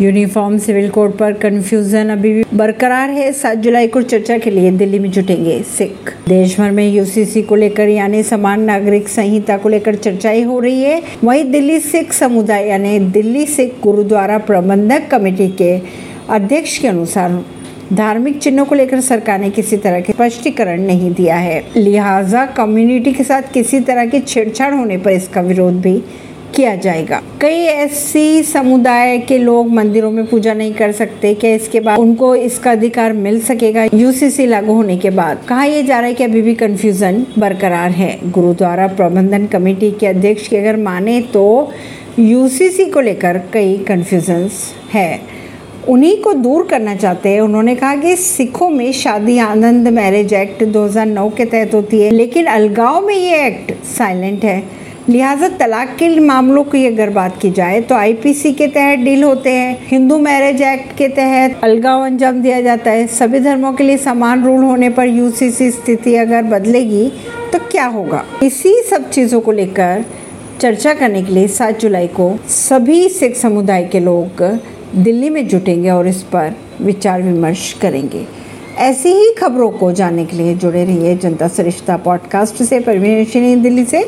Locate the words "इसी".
68.42-68.74